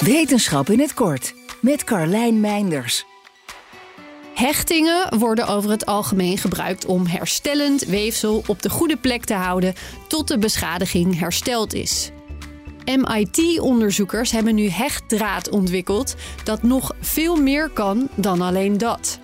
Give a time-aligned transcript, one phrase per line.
[0.00, 3.04] Wetenschap in het kort met Carlijn Meinders.
[4.34, 9.74] Hechtingen worden over het algemeen gebruikt om herstellend weefsel op de goede plek te houden
[10.08, 12.10] tot de beschadiging hersteld is.
[12.84, 19.18] MIT-onderzoekers hebben nu hechtdraad ontwikkeld dat nog veel meer kan dan alleen dat.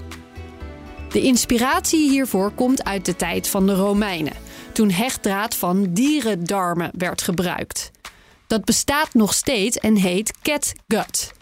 [1.08, 4.36] De inspiratie hiervoor komt uit de tijd van de Romeinen,
[4.72, 7.90] toen hechtdraad van dierendarmen werd gebruikt.
[8.52, 11.32] Dat bestaat nog steeds en heet catgut.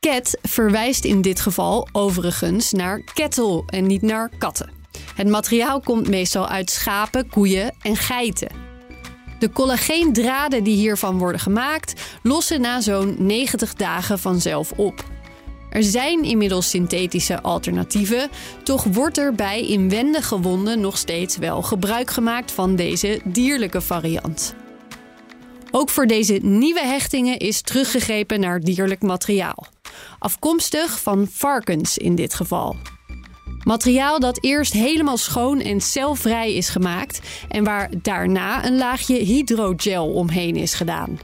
[0.00, 4.70] Cat verwijst in dit geval overigens naar kettle en niet naar katten.
[5.14, 8.48] Het materiaal komt meestal uit schapen, koeien en geiten.
[9.38, 15.04] De collageendraden die hiervan worden gemaakt, lossen na zo'n 90 dagen vanzelf op.
[15.70, 18.30] Er zijn inmiddels synthetische alternatieven,
[18.62, 24.60] toch wordt er bij inwendige wonden nog steeds wel gebruik gemaakt van deze dierlijke variant.
[25.74, 29.66] Ook voor deze nieuwe hechtingen is teruggegrepen naar dierlijk materiaal.
[30.18, 32.76] Afkomstig van varkens in dit geval.
[33.64, 40.12] Materiaal dat eerst helemaal schoon en celvrij is gemaakt en waar daarna een laagje hydrogel
[40.12, 41.18] omheen is gedaan.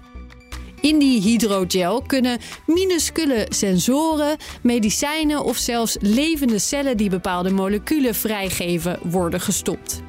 [0.80, 8.98] In die hydrogel kunnen minuscule sensoren, medicijnen of zelfs levende cellen die bepaalde moleculen vrijgeven
[9.02, 10.02] worden gestopt.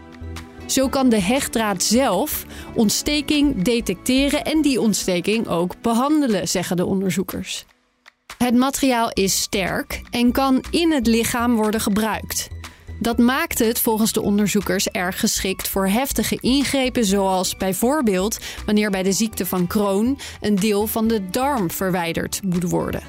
[0.70, 7.66] Zo kan de hechtdraad zelf ontsteking detecteren en die ontsteking ook behandelen, zeggen de onderzoekers.
[8.38, 12.48] Het materiaal is sterk en kan in het lichaam worden gebruikt.
[13.00, 19.04] Dat maakt het volgens de onderzoekers erg geschikt voor heftige ingrepen, zoals bijvoorbeeld wanneer bij
[19.04, 23.02] de ziekte van Crohn een deel van de darm verwijderd moet worden.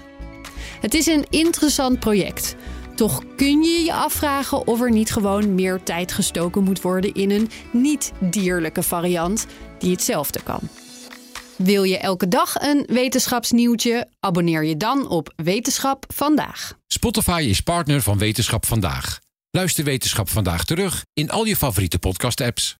[0.81, 2.57] Het is een interessant project.
[3.01, 7.31] Toch kun je je afvragen of er niet gewoon meer tijd gestoken moet worden in
[7.31, 9.47] een niet-dierlijke variant
[9.79, 10.61] die hetzelfde kan.
[11.57, 14.09] Wil je elke dag een wetenschapsnieuwtje?
[14.19, 16.75] Abonneer je dan op Wetenschap vandaag.
[16.87, 19.19] Spotify is partner van Wetenschap vandaag.
[19.51, 22.80] Luister Wetenschap vandaag terug in al je favoriete podcast-apps.